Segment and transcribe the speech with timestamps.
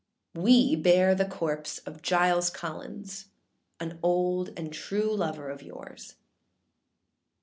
[0.35, 3.27] â âWe bear the corpse of Giles Collins,
[3.79, 6.15] An old and true lover of yours.